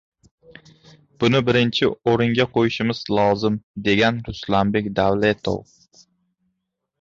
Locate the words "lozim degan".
3.19-4.19